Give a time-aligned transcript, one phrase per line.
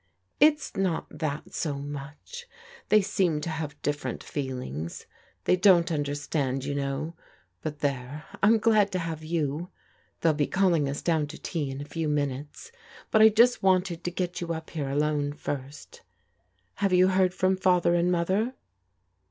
[0.49, 2.47] "It's not that so much.
[2.89, 5.05] They seem to have different feelings.
[5.43, 7.15] They don't understand, you know;
[7.61, 9.69] but there, I'm glad to have you.
[10.21, 12.71] They'll be calling us down to tea in a few minutes,
[13.11, 16.01] but I just wanted to get you up here alone first
[16.77, 18.55] Have you heard from Father and Mother?"